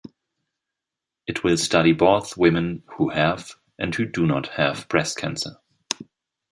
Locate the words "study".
1.57-1.93